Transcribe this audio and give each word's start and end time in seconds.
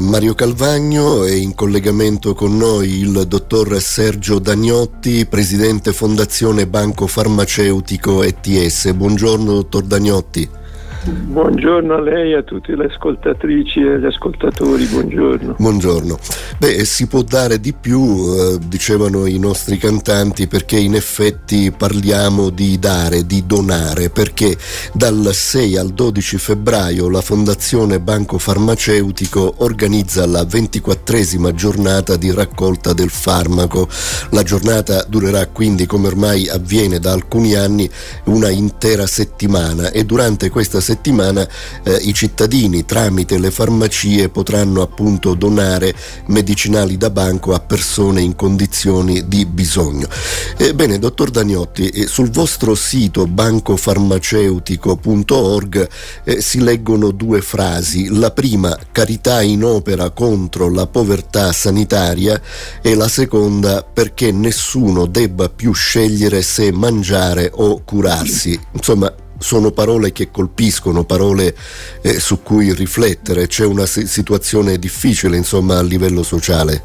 Mario 0.00 0.34
Calvagno 0.34 1.24
e 1.24 1.36
in 1.36 1.54
collegamento 1.54 2.34
con 2.34 2.56
noi 2.56 3.00
il 3.00 3.24
dottor 3.28 3.80
Sergio 3.80 4.38
Dagnotti, 4.38 5.26
presidente 5.26 5.92
Fondazione 5.92 6.66
Banco 6.66 7.06
Farmaceutico 7.06 8.22
ETS. 8.22 8.92
Buongiorno 8.92 9.52
dottor 9.52 9.84
Dagnotti. 9.84 10.59
Buongiorno 11.02 11.94
a 11.94 12.00
lei, 12.00 12.34
a 12.34 12.42
tutte 12.42 12.76
le 12.76 12.84
ascoltatrici 12.84 13.80
e 13.80 13.94
agli 13.94 14.04
ascoltatori, 14.04 14.84
buongiorno. 14.84 15.54
Buongiorno. 15.58 16.18
Beh, 16.58 16.84
si 16.84 17.06
può 17.06 17.22
dare 17.22 17.58
di 17.58 17.72
più, 17.72 18.34
eh, 18.36 18.58
dicevano 18.66 19.24
i 19.24 19.38
nostri 19.38 19.78
cantanti, 19.78 20.46
perché 20.46 20.76
in 20.76 20.94
effetti 20.94 21.72
parliamo 21.74 22.50
di 22.50 22.78
dare, 22.78 23.24
di 23.24 23.46
donare, 23.46 24.10
perché 24.10 24.54
dal 24.92 25.30
6 25.32 25.78
al 25.78 25.88
12 25.88 26.36
febbraio 26.36 27.08
la 27.08 27.22
Fondazione 27.22 27.98
Banco 27.98 28.36
Farmaceutico 28.36 29.54
organizza 29.58 30.26
la 30.26 30.42
24esima 30.42 31.54
giornata 31.54 32.16
di 32.16 32.30
raccolta 32.30 32.92
del 32.92 33.10
farmaco. 33.10 33.88
La 34.32 34.42
giornata 34.42 35.02
durerà 35.08 35.46
quindi, 35.46 35.86
come 35.86 36.08
ormai 36.08 36.46
avviene 36.46 36.98
da 36.98 37.12
alcuni 37.12 37.54
anni, 37.54 37.88
una 38.24 38.50
intera 38.50 39.06
settimana 39.06 39.90
e 39.92 40.04
durante 40.04 40.50
questa 40.50 40.72
settimana 40.76 40.88
settimana 40.90 41.46
eh, 41.84 42.00
i 42.02 42.12
cittadini 42.12 42.84
tramite 42.84 43.38
le 43.38 43.52
farmacie 43.52 44.28
potranno 44.28 44.82
appunto 44.82 45.34
donare 45.34 45.94
medicinali 46.26 46.96
da 46.96 47.10
banco 47.10 47.54
a 47.54 47.60
persone 47.60 48.22
in 48.22 48.34
condizioni 48.34 49.28
di 49.28 49.46
bisogno. 49.46 50.08
Ebbene, 50.56 50.98
dottor 50.98 51.30
Dagnotti, 51.30 51.90
eh, 51.90 52.08
sul 52.08 52.30
vostro 52.30 52.74
sito 52.74 53.28
bancofarmaceutico.org 53.28 55.88
eh, 56.24 56.40
si 56.40 56.60
leggono 56.60 57.12
due 57.12 57.40
frasi. 57.40 58.08
La 58.08 58.32
prima, 58.32 58.76
carità 58.90 59.42
in 59.42 59.62
opera 59.62 60.10
contro 60.10 60.68
la 60.70 60.88
povertà 60.88 61.52
sanitaria 61.52 62.42
e 62.82 62.96
la 62.96 63.06
seconda, 63.06 63.84
perché 63.84 64.32
nessuno 64.32 65.06
debba 65.06 65.48
più 65.48 65.72
scegliere 65.72 66.42
se 66.42 66.72
mangiare 66.72 67.48
o 67.54 67.80
curarsi. 67.84 68.58
Insomma, 68.72 69.14
sono 69.40 69.70
parole 69.70 70.12
che 70.12 70.30
colpiscono, 70.30 71.04
parole 71.04 71.54
eh, 72.02 72.20
su 72.20 72.42
cui 72.42 72.72
riflettere, 72.74 73.46
c'è 73.46 73.64
una 73.64 73.86
situazione 73.86 74.78
difficile 74.78 75.36
insomma 75.36 75.78
a 75.78 75.82
livello 75.82 76.22
sociale. 76.22 76.82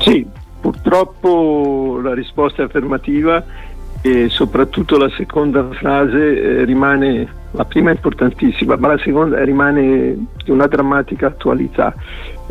Sì, 0.00 0.26
purtroppo 0.60 2.00
la 2.02 2.14
risposta 2.14 2.62
è 2.62 2.64
affermativa 2.64 3.44
e 4.02 4.28
soprattutto 4.30 4.96
la 4.96 5.10
seconda 5.10 5.68
frase 5.72 6.40
eh, 6.40 6.64
rimane, 6.64 7.28
la 7.50 7.64
prima 7.66 7.90
è 7.90 7.94
importantissima, 7.94 8.76
ma 8.76 8.88
la 8.88 8.98
seconda 8.98 9.44
rimane 9.44 10.26
di 10.42 10.50
una 10.50 10.66
drammatica 10.66 11.26
attualità. 11.26 11.94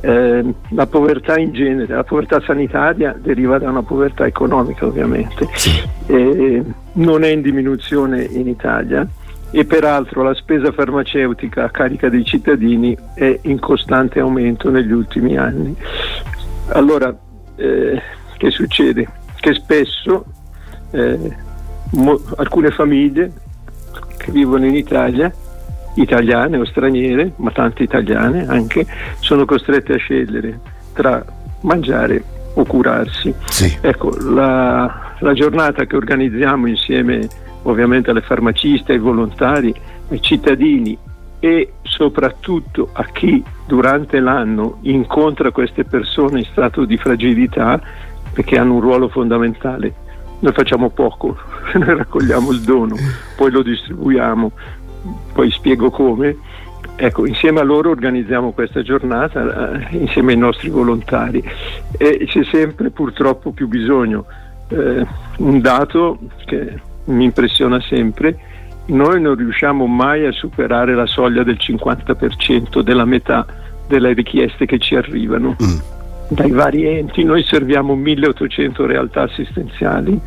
Eh, 0.01 0.53
la 0.69 0.87
povertà 0.87 1.37
in 1.39 1.51
genere, 1.51 1.93
la 1.93 2.03
povertà 2.03 2.39
sanitaria 2.41 3.17
deriva 3.19 3.57
da 3.57 3.69
una 3.69 3.81
povertà 3.81 4.25
economica 4.27 4.85
ovviamente, 4.85 5.47
eh, 6.05 6.63
non 6.99 7.23
è 7.23 7.29
in 7.29 7.41
diminuzione 7.41 8.23
in 8.23 8.47
Italia 8.47 9.07
e 9.51 9.65
peraltro 9.65 10.23
la 10.23 10.33
spesa 10.35 10.71
farmaceutica 10.71 11.63
a 11.63 11.69
carica 11.69 12.07
dei 12.09 12.23
cittadini 12.23 12.95
è 13.15 13.39
in 13.43 13.59
costante 13.59 14.19
aumento 14.19 14.69
negli 14.69 14.91
ultimi 14.91 15.37
anni. 15.37 15.75
Allora, 16.67 17.15
eh, 17.55 18.01
che 18.37 18.51
succede? 18.51 19.07
Che 19.39 19.53
spesso 19.53 20.25
eh, 20.91 21.35
mo- 21.91 22.21
alcune 22.35 22.69
famiglie 22.71 23.31
che 24.17 24.31
vivono 24.31 24.65
in 24.65 24.75
Italia 24.75 25.33
italiane 25.95 26.57
o 26.57 26.65
straniere, 26.65 27.31
ma 27.37 27.51
tante 27.51 27.83
italiane 27.83 28.45
anche, 28.47 28.85
sono 29.19 29.45
costrette 29.45 29.93
a 29.93 29.97
scegliere 29.97 30.59
tra 30.93 31.25
mangiare 31.61 32.23
o 32.59 32.65
curarsi. 32.65 33.33
Sì. 33.47 33.77
Ecco, 33.81 34.15
la, 34.19 35.13
la, 35.19 35.33
giornata 35.33 35.85
che 35.85 35.95
organizziamo 35.95 36.67
insieme 36.67 37.27
ovviamente 37.63 38.09
alle 38.09 38.21
farmaciste, 38.21 38.93
ai 38.93 38.99
volontari, 38.99 39.73
ai 40.09 40.21
cittadini 40.21 40.97
e 41.39 41.73
soprattutto 41.83 42.89
a 42.91 43.05
chi 43.05 43.41
durante 43.65 44.19
l'anno 44.19 44.79
incontra 44.81 45.51
queste 45.51 45.85
persone 45.85 46.39
in 46.39 46.45
stato 46.51 46.83
di 46.83 46.97
fragilità 46.97 47.81
perché 48.33 48.57
hanno 48.57 48.75
un 48.75 48.81
ruolo 48.81 49.07
fondamentale. 49.07 50.07
Noi 50.39 50.53
facciamo 50.53 50.89
poco, 50.89 51.37
noi 51.75 51.95
raccogliamo 51.95 52.51
il 52.51 52.61
dono, 52.61 52.95
poi 53.35 53.51
lo 53.51 53.61
distribuiamo, 53.61 54.51
poi 55.33 55.51
spiego 55.51 55.89
come. 55.89 56.37
Ecco, 57.01 57.25
insieme 57.25 57.61
a 57.61 57.63
loro 57.63 57.91
organizziamo 57.91 58.51
questa 58.51 58.81
giornata, 58.81 59.79
eh, 59.79 59.95
insieme 59.95 60.33
ai 60.33 60.37
nostri 60.37 60.67
volontari 60.67 61.41
e 61.97 62.25
c'è 62.27 62.43
sempre 62.43 62.89
purtroppo 62.89 63.51
più 63.51 63.69
bisogno. 63.69 64.25
Eh, 64.67 65.05
un 65.37 65.61
dato 65.61 66.19
che 66.43 66.77
mi 67.05 67.23
impressiona 67.23 67.79
sempre, 67.79 68.37
noi 68.87 69.21
non 69.21 69.35
riusciamo 69.35 69.85
mai 69.85 70.25
a 70.25 70.33
superare 70.33 70.93
la 70.93 71.05
soglia 71.05 71.43
del 71.43 71.57
50% 71.57 72.81
della 72.81 73.05
metà 73.05 73.45
delle 73.87 74.11
richieste 74.11 74.65
che 74.65 74.77
ci 74.77 74.97
arrivano 74.97 75.55
mm. 75.63 75.77
dai 76.27 76.51
vari 76.51 76.85
enti. 76.85 77.23
Noi 77.23 77.43
serviamo 77.45 77.95
1800 77.95 78.85
realtà 78.85 79.21
assistenziali 79.21 80.19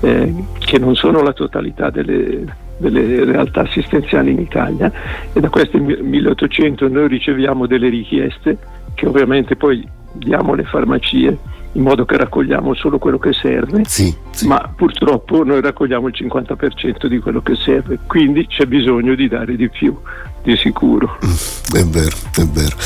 eh, 0.00 0.34
che 0.60 0.78
non 0.78 0.94
sono 0.94 1.22
la 1.22 1.32
totalità 1.32 1.90
delle, 1.90 2.44
delle 2.76 3.24
realtà 3.24 3.62
assistenziali 3.62 4.32
in 4.32 4.40
Italia 4.40 4.92
e 5.32 5.40
da 5.40 5.48
queste 5.48 5.78
1800 5.78 6.88
noi 6.88 7.08
riceviamo 7.08 7.66
delle 7.66 7.88
richieste 7.88 8.58
che 8.94 9.06
ovviamente 9.06 9.56
poi 9.56 9.86
diamo 10.12 10.52
alle 10.52 10.64
farmacie 10.64 11.38
in 11.74 11.82
modo 11.82 12.04
che 12.04 12.16
raccogliamo 12.16 12.72
solo 12.74 12.98
quello 12.98 13.18
che 13.18 13.32
serve, 13.32 13.82
sì, 13.84 14.14
sì. 14.30 14.46
ma 14.46 14.72
purtroppo 14.74 15.42
noi 15.42 15.60
raccogliamo 15.60 16.06
il 16.08 16.14
50% 16.16 17.06
di 17.06 17.18
quello 17.18 17.42
che 17.42 17.56
serve, 17.56 17.98
quindi 18.06 18.46
c'è 18.46 18.66
bisogno 18.66 19.14
di 19.14 19.26
dare 19.28 19.56
di 19.56 19.68
più, 19.68 19.96
di 20.42 20.56
sicuro. 20.56 21.18
Mm, 21.24 21.80
è 21.80 21.84
vero, 21.84 22.16
è 22.36 22.44
vero. 22.44 22.76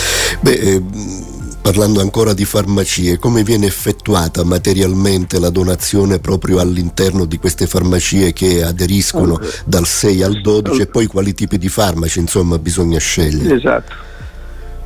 Beh, 0.40 0.52
eh, 0.52 0.82
parlando 1.68 2.00
ancora 2.00 2.32
di 2.32 2.46
farmacie, 2.46 3.18
come 3.18 3.42
viene 3.42 3.66
effettuata 3.66 4.42
materialmente 4.42 5.38
la 5.38 5.50
donazione 5.50 6.18
proprio 6.18 6.60
all'interno 6.60 7.26
di 7.26 7.36
queste 7.36 7.66
farmacie 7.66 8.32
che 8.32 8.62
aderiscono 8.62 9.34
allora, 9.34 9.46
dal 9.66 9.84
6 9.84 10.22
al 10.22 10.40
12 10.40 10.70
allora, 10.70 10.82
e 10.82 10.86
poi 10.86 11.06
quali 11.06 11.34
tipi 11.34 11.58
di 11.58 11.68
farmaci 11.68 12.20
insomma 12.20 12.58
bisogna 12.58 12.98
scegliere? 12.98 13.54
Esatto. 13.54 13.92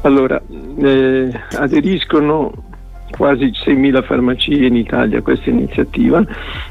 Allora, 0.01 0.43
eh, 0.79 1.31
aderiscono 1.53 2.53
quasi 3.17 3.53
6.000 3.65 4.03
farmacie 4.03 4.67
in 4.67 4.75
Italia 4.75 5.19
a 5.21 5.23
questa 5.23 5.51
iniziativa. 5.51 6.21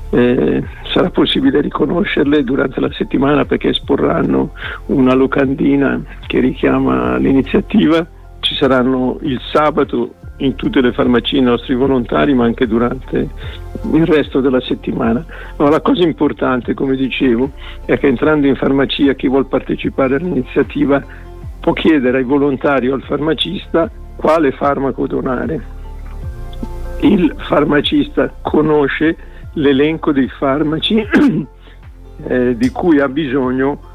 Eh, 0.09 0.61
sarà 0.91 1.09
possibile 1.09 1.61
riconoscerle 1.61 2.43
durante 2.43 2.81
la 2.81 2.91
settimana 2.91 3.45
perché 3.45 3.69
esporranno 3.69 4.51
una 4.87 5.13
locandina 5.13 6.03
che 6.27 6.41
richiama 6.41 7.15
l'iniziativa 7.15 8.05
ci 8.51 8.57
saranno 8.57 9.17
il 9.21 9.39
sabato 9.53 10.15
in 10.37 10.55
tutte 10.55 10.81
le 10.81 10.91
farmacie 10.91 11.37
i 11.37 11.41
nostri 11.41 11.73
volontari, 11.73 12.33
ma 12.33 12.43
anche 12.43 12.67
durante 12.67 13.29
il 13.93 14.05
resto 14.05 14.41
della 14.41 14.59
settimana. 14.59 15.23
Ma 15.55 15.69
la 15.69 15.79
cosa 15.79 16.03
importante, 16.03 16.73
come 16.73 16.97
dicevo, 16.97 17.51
è 17.85 17.97
che 17.97 18.07
entrando 18.07 18.47
in 18.47 18.57
farmacia 18.57 19.13
chi 19.13 19.29
vuole 19.29 19.45
partecipare 19.45 20.15
all'iniziativa 20.15 21.01
può 21.61 21.71
chiedere 21.71 22.17
ai 22.17 22.23
volontari 22.23 22.89
o 22.89 22.95
al 22.95 23.03
farmacista 23.03 23.89
quale 24.17 24.51
farmaco 24.51 25.07
donare. 25.07 25.79
Il 27.01 27.33
farmacista 27.47 28.33
conosce 28.41 29.15
l'elenco 29.53 30.11
dei 30.11 30.27
farmaci 30.27 30.97
eh, 32.27 32.57
di 32.57 32.69
cui 32.69 32.99
ha 32.99 33.07
bisogno 33.07 33.90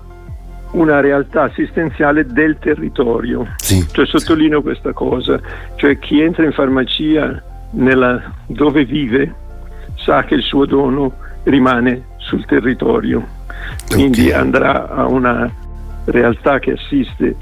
una 0.72 1.00
realtà 1.00 1.44
assistenziale 1.44 2.27
del 2.27 2.59
territorio. 2.59 3.54
Sì, 3.56 3.87
cioè, 3.91 4.06
sottolineo 4.06 4.62
questa 4.62 4.93
cosa, 4.93 5.41
cioè 5.77 5.98
chi 5.98 6.21
entra 6.21 6.45
in 6.45 6.53
farmacia 6.53 7.42
nella, 7.71 8.22
dove 8.47 8.84
vive 8.84 9.34
sa 9.97 10.24
che 10.24 10.34
il 10.34 10.42
suo 10.42 10.66
dono 10.66 11.13
rimane 11.45 12.15
sul 12.18 12.45
territorio, 12.45 13.27
quindi 13.89 14.28
okay. 14.28 14.41
andrà 14.41 14.89
a 14.89 15.07
una 15.07 15.51
realtà 16.07 16.59
che 16.59 16.72
assiste 16.72 17.36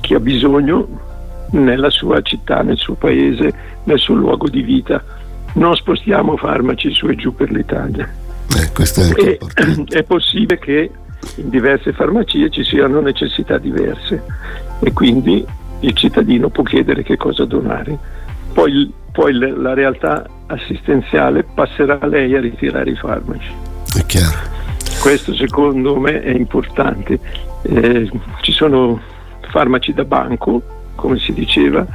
chi 0.00 0.14
ha 0.14 0.20
bisogno 0.20 0.88
nella 1.52 1.90
sua 1.90 2.20
città, 2.22 2.62
nel 2.62 2.76
suo 2.76 2.94
paese, 2.94 3.52
nel 3.84 3.98
suo 3.98 4.14
luogo 4.14 4.48
di 4.48 4.62
vita. 4.62 5.02
Non 5.54 5.74
spostiamo 5.74 6.36
farmaci 6.36 6.90
su 6.90 7.08
e 7.08 7.14
giù 7.14 7.34
per 7.34 7.50
l'Italia. 7.50 8.08
Eh, 8.56 8.72
questo 8.72 9.00
è, 9.00 9.12
e, 9.20 9.38
è 9.88 10.02
possibile 10.02 10.58
che 10.58 10.90
in 11.36 11.48
diverse 11.48 11.92
farmacie 11.92 12.50
ci 12.50 12.64
siano 12.64 13.00
necessità 13.00 13.58
diverse 13.58 14.22
e 14.80 14.92
quindi 14.92 15.44
il 15.80 15.92
cittadino 15.94 16.48
può 16.48 16.62
chiedere 16.62 17.02
che 17.02 17.16
cosa 17.16 17.44
donare. 17.44 17.98
Poi, 18.52 18.90
poi 19.12 19.32
la 19.34 19.74
realtà 19.74 20.26
assistenziale 20.46 21.44
passerà 21.44 21.98
a 22.00 22.06
lei 22.06 22.34
a 22.34 22.40
ritirare 22.40 22.90
i 22.90 22.96
farmaci. 22.96 23.52
È 23.96 24.04
chiaro. 24.06 24.38
Questo 25.00 25.34
secondo 25.34 25.96
me 25.98 26.22
è 26.22 26.30
importante. 26.30 27.18
Eh, 27.62 28.10
ci 28.40 28.52
sono 28.52 29.00
farmaci 29.50 29.92
da 29.92 30.04
banco 30.04 30.75
come 30.96 31.18
si 31.18 31.32
diceva 31.32 31.86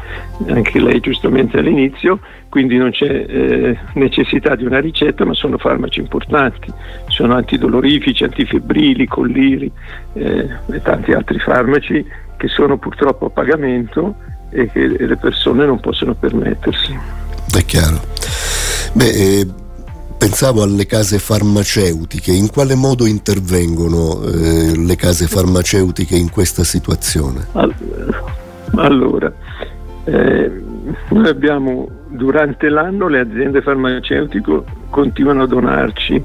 anche 0.48 0.80
lei 0.80 1.02
giustamente 1.02 1.58
all'inizio, 1.58 2.20
quindi 2.48 2.78
non 2.78 2.92
c'è 2.92 3.26
eh, 3.28 3.78
necessità 3.96 4.56
di 4.56 4.66
una 4.66 4.80
ricetta, 4.80 5.26
ma 5.26 5.34
sono 5.34 5.58
farmaci 5.58 6.00
importanti, 6.00 6.72
sono 7.08 7.36
antidolorifici, 7.36 8.24
antifebbrili, 8.24 9.08
colliri 9.08 9.70
eh, 10.14 10.48
e 10.72 10.82
tanti 10.82 11.12
altri 11.12 11.40
farmaci 11.40 12.06
che 12.38 12.48
sono 12.48 12.78
purtroppo 12.78 13.26
a 13.26 13.30
pagamento 13.30 14.16
e 14.50 14.70
che 14.72 14.88
le 14.88 15.18
persone 15.18 15.66
non 15.66 15.80
possono 15.80 16.14
permettersi. 16.14 16.98
È 17.56 17.66
chiaro. 17.66 18.02
Beh, 18.94 19.10
eh, 19.10 19.48
pensavo 20.22 20.62
alle 20.62 20.86
case 20.86 21.18
farmaceutiche, 21.18 22.32
in 22.32 22.52
quale 22.52 22.76
modo 22.76 23.08
intervengono 23.08 24.22
eh, 24.24 24.78
le 24.78 24.96
case 24.96 25.26
farmaceutiche 25.26 26.16
in 26.16 26.30
questa 26.30 26.64
situazione? 26.64 27.48
Allora, 28.82 29.32
eh, 30.06 30.64
noi 31.10 31.28
abbiamo 31.28 31.88
durante 32.08 32.70
l'anno 32.70 33.08
le 33.08 33.20
aziende 33.20 33.62
farmaceutiche 33.62 34.64
continuano 34.90 35.44
a 35.44 35.48
donarci 35.48 36.24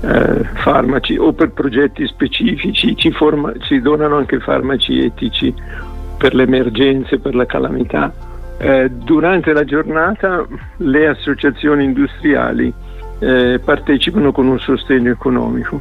eh, 0.00 0.44
farmaci 0.54 1.16
o 1.16 1.32
per 1.32 1.52
progetti 1.52 2.06
specifici, 2.06 2.94
ci, 2.96 3.10
forma, 3.12 3.52
ci, 3.60 3.80
donano 3.80 4.16
anche 4.16 4.38
farmaci 4.40 5.04
etici 5.04 5.54
per 6.18 6.34
le 6.34 6.42
emergenze, 6.42 7.18
per 7.18 7.34
la 7.34 7.46
calamità. 7.46 8.12
Eh, 8.58 8.90
durante 8.90 9.52
la 9.52 9.64
giornata 9.64 10.46
le 10.78 11.08
associazioni 11.08 11.84
industriali 11.84 12.72
eh, 13.18 13.60
partecipano 13.64 14.32
con 14.32 14.46
un 14.46 14.58
sostegno 14.58 15.10
economico 15.10 15.80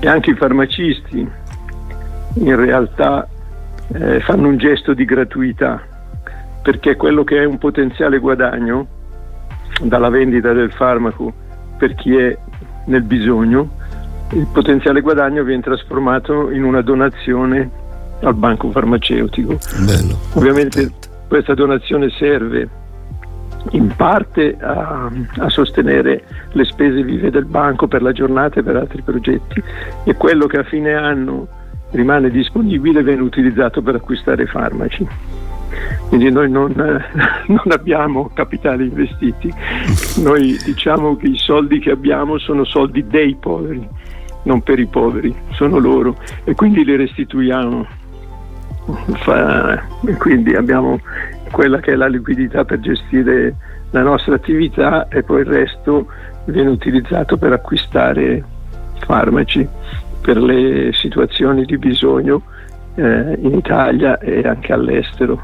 e 0.00 0.08
anche 0.08 0.30
i 0.30 0.34
farmacisti 0.34 1.28
in 2.34 2.56
realtà 2.56 3.26
eh, 3.92 4.20
fanno 4.20 4.48
un 4.48 4.56
gesto 4.56 4.94
di 4.94 5.04
gratuità 5.04 5.82
perché 6.62 6.96
quello 6.96 7.24
che 7.24 7.38
è 7.42 7.44
un 7.44 7.58
potenziale 7.58 8.18
guadagno 8.18 8.86
dalla 9.82 10.10
vendita 10.10 10.52
del 10.52 10.72
farmaco 10.72 11.32
per 11.78 11.94
chi 11.94 12.14
è 12.16 12.36
nel 12.86 13.02
bisogno, 13.02 13.70
il 14.32 14.46
potenziale 14.52 15.00
guadagno 15.00 15.42
viene 15.42 15.62
trasformato 15.62 16.50
in 16.50 16.64
una 16.64 16.82
donazione 16.82 17.70
al 18.20 18.34
banco 18.34 18.70
farmaceutico. 18.70 19.58
Bello. 19.84 20.18
Ovviamente 20.34 20.92
questa 21.28 21.54
donazione 21.54 22.10
serve 22.10 22.68
in 23.72 23.92
parte 23.96 24.56
a, 24.60 25.10
a, 25.38 25.48
sostenere 25.48 26.24
le 26.52 26.64
spese 26.64 27.02
vive 27.02 27.30
del 27.30 27.44
banco 27.44 27.88
per 27.88 28.02
la 28.02 28.12
giornata 28.12 28.60
e 28.60 28.62
per 28.62 28.76
altri 28.76 29.02
progetti 29.02 29.62
e 30.04 30.14
quello 30.14 30.46
che 30.46 30.58
a 30.58 30.64
fine 30.64 30.94
anno 30.94 31.46
rimane 31.90 32.30
disponibile 32.30 33.02
viene 33.02 33.22
utilizzato 33.22 33.82
per 33.82 33.96
acquistare 33.96 34.46
farmaci. 34.46 35.06
Quindi 36.08 36.30
noi 36.30 36.50
non, 36.50 36.72
non 37.46 37.62
abbiamo 37.70 38.30
capitali 38.34 38.88
investiti, 38.88 39.52
noi 40.22 40.58
diciamo 40.64 41.16
che 41.16 41.28
i 41.28 41.38
soldi 41.38 41.78
che 41.78 41.90
abbiamo 41.90 42.38
sono 42.38 42.64
soldi 42.64 43.06
dei 43.06 43.36
poveri, 43.36 43.86
non 44.44 44.62
per 44.62 44.78
i 44.78 44.86
poveri, 44.86 45.34
sono 45.52 45.78
loro 45.78 46.16
e 46.44 46.54
quindi 46.54 46.84
li 46.84 46.96
restituiamo. 46.96 47.86
Fa, 49.18 49.80
quindi 50.18 50.54
abbiamo 50.56 50.98
quella 51.52 51.78
che 51.78 51.92
è 51.92 51.94
la 51.94 52.08
liquidità 52.08 52.64
per 52.64 52.80
gestire 52.80 53.54
la 53.90 54.02
nostra 54.02 54.34
attività 54.34 55.06
e 55.08 55.22
poi 55.22 55.40
il 55.40 55.46
resto 55.46 56.06
viene 56.46 56.70
utilizzato 56.70 57.36
per 57.36 57.52
acquistare 57.52 58.42
farmaci 59.04 59.68
per 60.20 60.36
le 60.36 60.92
situazioni 60.92 61.64
di 61.64 61.78
bisogno 61.78 62.42
eh, 62.94 63.38
in 63.40 63.54
Italia 63.54 64.18
e 64.18 64.42
anche 64.46 64.72
all'estero, 64.72 65.42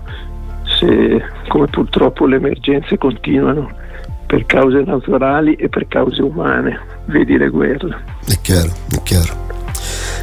se, 0.65 1.23
come 1.49 1.67
purtroppo 1.67 2.27
le 2.27 2.37
emergenze 2.37 2.99
continuano 2.99 3.85
per 4.27 4.45
cause 4.47 4.83
naturali 4.85 5.55
e 5.55 5.69
per 5.69 5.87
cause 5.89 6.21
umane, 6.21 6.79
vedi 7.07 7.39
le 7.39 7.49
guerre. 7.49 7.97
È 8.27 8.39
chiaro, 8.43 8.73
è 8.91 9.01
chiaro. 9.03 9.45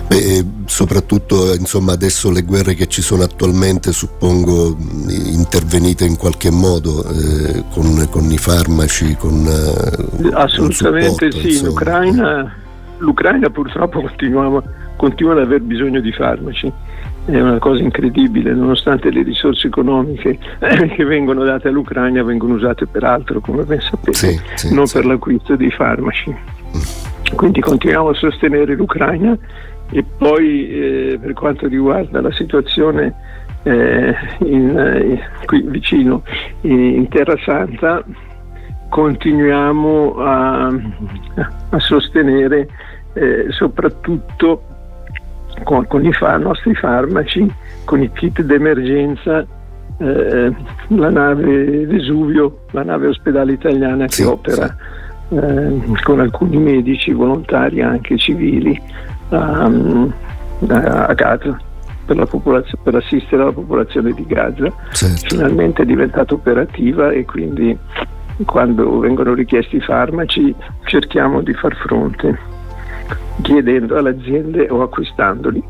Beh, 0.07 0.45
soprattutto 0.65 1.53
insomma, 1.55 1.93
adesso 1.93 2.29
le 2.29 2.41
guerre 2.41 2.73
che 2.73 2.87
ci 2.87 3.01
sono 3.01 3.23
attualmente 3.23 3.93
suppongo 3.93 4.75
intervenite 5.07 6.05
in 6.05 6.17
qualche 6.17 6.51
modo 6.51 7.03
eh, 7.07 7.63
con, 7.71 8.07
con, 8.09 8.29
i 8.29 8.37
farmaci, 8.37 9.15
con 9.15 9.45
eh, 9.47 10.29
Assolutamente 10.33 11.31
supporto, 11.31 11.49
sì, 11.49 11.63
l'Ucraina, 11.63 12.55
l'Ucraina, 13.03 13.49
purtroppo 13.49 14.01
continua, 14.01 15.31
ad 15.33 15.37
aver 15.39 15.61
bisogno 15.61 15.99
di 15.99 16.11
farmaci. 16.11 16.71
È 17.25 17.39
una 17.39 17.59
cosa 17.59 17.81
incredibile, 17.81 18.53
nonostante 18.53 19.09
le 19.09 19.23
risorse 19.23 19.67
economiche 19.67 20.37
che 20.59 21.03
vengono 21.05 21.43
date 21.43 21.69
all'Ucraina 21.69 22.23
vengono 22.23 22.55
usate 22.55 22.85
per 22.85 23.03
altro, 23.03 23.39
come 23.39 23.63
ben 23.63 23.79
sapete, 23.79 24.13
sì, 24.13 24.39
sì, 24.55 24.73
non 24.73 24.87
sì. 24.87 24.97
per 24.97 25.05
l'acquisto 25.05 25.55
dei 25.55 25.71
farmaci. 25.71 26.29
Mm. 26.31 27.35
Quindi 27.35 27.61
continuiamo 27.61 28.09
a 28.09 28.13
sostenere 28.13 28.75
l'Ucraina 28.75 29.37
e 29.91 30.03
poi 30.17 30.69
eh, 30.69 31.19
per 31.21 31.33
quanto 31.33 31.67
riguarda 31.67 32.19
la 32.21 32.31
situazione 32.31 33.13
eh, 33.63 34.15
in, 34.39 34.77
eh, 34.77 35.21
qui 35.45 35.61
vicino 35.61 36.23
in 36.61 37.07
Terra 37.09 37.37
Santa 37.45 38.03
continuiamo 38.93 40.15
a, 40.19 40.67
a 40.67 41.79
sostenere 41.79 42.67
eh, 43.13 43.47
soprattutto 43.49 44.63
con, 45.63 45.85
con 45.87 46.05
i 46.05 46.13
far- 46.13 46.39
nostri 46.39 46.73
farmaci, 46.75 47.51
con 47.85 48.01
i 48.01 48.11
kit 48.11 48.41
d'emergenza, 48.41 49.45
eh, 49.97 50.55
la 50.87 51.09
nave 51.09 51.85
Vesuvio, 51.85 52.65
la 52.71 52.83
nave 52.83 53.07
ospedale 53.07 53.53
italiana 53.53 54.05
che 54.05 54.13
sì, 54.13 54.23
opera 54.23 54.67
sì. 54.67 55.35
Eh, 55.35 55.81
con 56.03 56.19
alcuni 56.19 56.57
medici 56.57 57.11
volontari 57.11 57.81
anche 57.81 58.17
civili 58.17 58.79
um, 59.29 60.13
a 60.67 61.13
Gaza 61.13 61.57
per, 62.05 62.27
per, 62.83 62.95
assistere 62.95 63.43
la 63.43 63.51
popolazione 63.51 64.11
di 64.11 64.25
Gaza. 64.25 64.71
Certo. 64.91 65.35
Finalmente 65.35 65.83
è 65.83 65.85
diventata 65.85 66.33
operativa 66.33 67.11
e 67.11 67.25
quindi 67.25 67.77
quando 68.45 68.99
vengono 68.99 69.33
richiesti 69.33 69.79
farmaci 69.79 70.53
cerchiamo 70.85 71.41
di 71.41 71.53
far 71.53 71.75
fronte 71.75 72.51
chiedendo 73.41 73.97
alle 73.97 74.09
aziende 74.09 74.67
o 74.69 74.81
acquistandoli. 74.81 75.63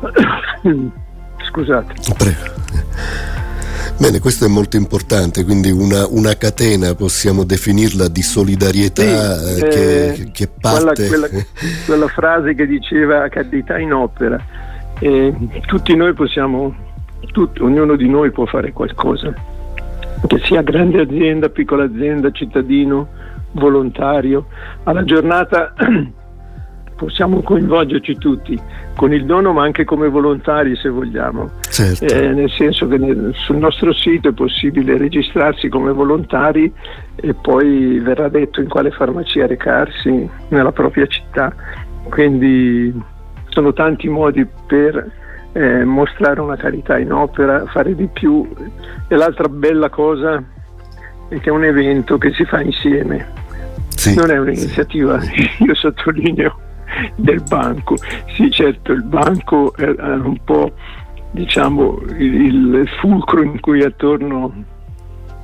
Scusate. 1.48 1.94
Prego. 2.16 2.58
Bene, 4.00 4.18
questo 4.18 4.46
è 4.46 4.48
molto 4.48 4.78
importante, 4.78 5.44
quindi 5.44 5.70
una, 5.70 6.06
una 6.08 6.34
catena 6.34 6.94
possiamo 6.94 7.44
definirla 7.44 8.08
di 8.08 8.22
solidarietà 8.22 9.36
sì, 9.36 9.60
eh, 9.60 9.68
che, 9.68 10.12
eh, 10.12 10.30
che, 10.32 10.48
parte. 10.48 11.06
Quella, 11.06 11.28
quella, 11.28 11.44
quella, 11.84 12.08
frase 12.08 12.54
che 12.54 12.66
diceva 12.66 13.28
cadità 13.28 13.78
in 13.78 13.92
opera. 13.92 14.42
Eh, 14.98 15.34
tutti 15.66 15.94
noi 15.94 16.14
possiamo, 16.14 16.74
tutti, 17.30 17.60
ognuno 17.60 17.96
di 17.96 18.08
noi 18.08 18.30
può 18.30 18.46
fare 18.46 18.72
qualcosa, 18.72 19.34
che 20.26 20.40
sia 20.44 20.62
grande 20.62 21.02
azienda, 21.02 21.50
piccola 21.50 21.84
azienda, 21.84 22.30
cittadino, 22.30 23.06
volontario. 23.52 24.46
Alla 24.84 25.04
giornata 25.04 25.74
possiamo 27.00 27.40
coinvolgerci 27.40 28.18
tutti 28.18 28.60
con 28.94 29.14
il 29.14 29.24
dono 29.24 29.54
ma 29.54 29.62
anche 29.62 29.84
come 29.84 30.10
volontari 30.10 30.76
se 30.76 30.90
vogliamo. 30.90 31.48
Certo. 31.70 32.04
eh, 32.04 32.28
nel 32.28 32.50
senso 32.50 32.86
che 32.88 32.98
nel, 32.98 33.32
sul 33.36 33.56
nostro 33.56 33.94
sito 33.94 34.28
è 34.28 34.32
possibile 34.32 34.98
registrarsi 34.98 35.70
come 35.70 35.92
volontari 35.92 36.70
e 37.14 37.32
poi 37.32 37.98
verrà 38.00 38.28
detto 38.28 38.60
in 38.60 38.68
quale 38.68 38.90
farmacia 38.90 39.46
recarsi 39.46 40.28
nella 40.48 40.72
propria 40.72 41.06
città. 41.06 41.54
Quindi 42.10 42.92
sono 43.48 43.72
tanti 43.72 44.06
modi 44.10 44.46
per 44.66 45.10
eh, 45.52 45.84
mostrare 45.84 46.42
una 46.42 46.56
carità 46.56 46.98
in 46.98 47.12
opera 47.12 47.64
fare 47.64 47.94
di 47.94 48.08
più. 48.12 48.46
E 49.08 49.16
l'altra 49.16 49.48
bella 49.48 49.88
cosa 49.88 50.42
è 51.30 51.40
che 51.40 51.48
è 51.48 51.52
un 51.52 51.64
evento 51.64 52.18
che 52.18 52.30
si 52.34 52.44
fa 52.44 52.60
insieme. 52.60 53.26
Sì, 53.88 54.14
non 54.14 54.30
è 54.30 54.36
un'iniziativa, 54.38 55.18
sì. 55.20 55.48
io 55.64 55.74
sottolineo 55.74 56.68
del 57.16 57.42
banco. 57.48 57.96
Sì, 58.34 58.50
certo, 58.50 58.92
il 58.92 59.04
banco 59.04 59.74
è 59.74 59.86
un 59.86 60.38
po' 60.44 60.72
diciamo 61.32 62.00
il 62.18 62.88
fulcro 63.00 63.42
in 63.42 63.60
cui 63.60 63.82
attorno 63.82 64.52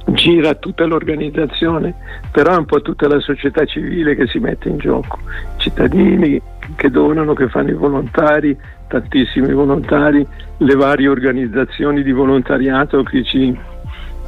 gira 0.07 0.55
tutta 0.55 0.85
l'organizzazione, 0.85 1.95
però 2.31 2.55
è 2.55 2.59
un 2.59 2.65
po' 2.65 2.81
tutta 2.81 3.09
la 3.09 3.19
società 3.21 3.65
civile 3.65 4.15
che 4.15 4.27
si 4.27 4.39
mette 4.39 4.69
in 4.69 4.79
gioco, 4.79 5.19
cittadini 5.57 6.41
che 6.77 6.91
donano, 6.91 7.35
che 7.35 7.49
fanno 7.49 7.71
i 7.71 7.75
volontari, 7.75 8.57
tantissimi 8.89 9.53
volontari, 9.53 10.27
le 10.59 10.75
varie 10.75 11.09
organizzazioni 11.09 12.03
di 12.03 12.13
volontariato 12.13 13.03
che 13.03 13.25
ci 13.25 13.57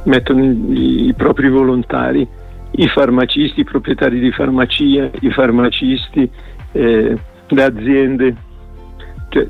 mettono 0.03 0.43
i, 0.43 1.13
propri 1.15 1.49
volontari, 1.49 2.27
i 2.71 2.87
farmacisti, 2.87 3.61
i 3.61 3.65
proprietari 3.65 4.19
di 4.19 4.31
farmacia, 4.31 5.09
i 5.19 5.31
farmacisti, 5.31 6.29
eh, 6.71 7.17
le 7.47 7.63
aziende. 7.63 8.35
Cioè, 9.29 9.47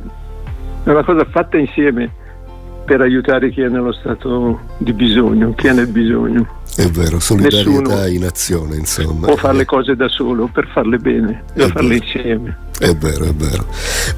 è 0.84 0.90
una 0.90 1.04
cosa 1.04 1.26
fatta 1.26 1.58
insieme 1.58 2.12
per 2.86 3.02
aiutare 3.02 3.52
chi 3.52 3.62
è 3.62 3.70
nello 3.70 3.92
stato 3.92 4.60
di 4.78 4.94
bisogno, 4.94 5.54
chi 5.54 5.68
è 5.68 5.74
nel 5.74 5.88
bisogno. 5.88 6.59
È 6.76 6.88
vero, 6.90 7.20
solidarietà 7.20 7.70
Nessuno 7.70 8.06
in 8.06 8.26
azione, 8.26 8.76
insomma. 8.78 9.28
Può 9.28 9.36
fare 9.36 9.58
le 9.58 9.66
cose 9.66 9.96
da 9.96 10.08
solo 10.08 10.48
per 10.48 10.68
farle 10.72 10.98
bene, 10.98 11.44
bisogna 11.54 11.74
farle 11.74 11.96
insieme. 11.96 12.58
È 12.80 12.96
vero, 12.96 13.26
è 13.26 13.34
vero. 13.34 13.68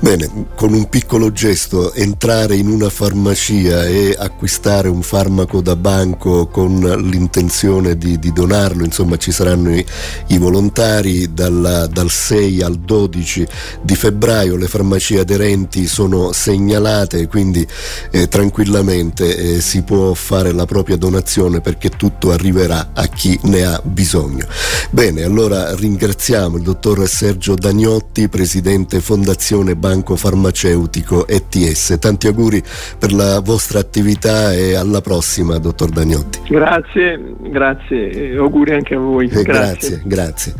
Bene, 0.01 0.45
con 0.55 0.71
un 0.73 0.87
piccolo 0.87 1.31
gesto, 1.31 1.93
entrare 1.93 2.55
in 2.55 2.67
una 2.67 2.89
farmacia 2.89 3.85
e 3.87 4.15
acquistare 4.15 4.87
un 4.87 5.01
farmaco 5.01 5.61
da 5.61 5.75
banco 5.75 6.45
con 6.45 6.79
l'intenzione 6.79 7.97
di, 7.97 8.19
di 8.19 8.31
donarlo, 8.31 8.83
insomma 8.83 9.17
ci 9.17 9.31
saranno 9.31 9.73
i, 9.73 9.83
i 10.27 10.37
volontari 10.37 11.33
dal, 11.33 11.89
dal, 11.91 12.09
6 12.11 12.61
al 12.61 12.75
12 12.75 13.47
di 13.81 13.95
febbraio, 13.95 14.55
le 14.57 14.67
farmacie 14.67 15.21
aderenti 15.21 15.87
sono 15.87 16.31
segnalate, 16.31 17.27
quindi 17.27 17.67
eh, 18.11 18.27
tranquillamente 18.27 19.55
eh, 19.55 19.59
si 19.59 19.81
può 19.81 20.13
fare 20.13 20.51
la 20.51 20.65
propria 20.65 20.97
donazione 20.97 21.61
perché 21.61 21.89
tutto 21.89 22.31
arriverà 22.41 22.89
a 22.93 23.05
chi 23.05 23.39
ne 23.43 23.63
ha 23.63 23.79
bisogno. 23.83 24.45
Bene, 24.89 25.21
allora 25.21 25.75
ringraziamo 25.75 26.57
il 26.57 26.63
dottor 26.63 27.07
Sergio 27.07 27.53
Dagnotti, 27.53 28.27
presidente 28.29 28.99
Fondazione 28.99 29.75
Banco 29.75 30.15
Farmaceutico 30.15 31.27
ETS. 31.27 31.97
Tanti 31.99 32.27
auguri 32.27 32.61
per 32.97 33.13
la 33.13 33.39
vostra 33.41 33.79
attività 33.79 34.53
e 34.53 34.75
alla 34.75 35.01
prossima, 35.01 35.59
dottor 35.59 35.89
Dagnotti. 35.89 36.39
Grazie, 36.49 37.35
grazie, 37.39 38.35
auguri 38.35 38.73
anche 38.73 38.95
a 38.95 38.99
voi. 38.99 39.27
Grazie, 39.27 39.43
grazie. 39.43 40.01
grazie. 40.03 40.53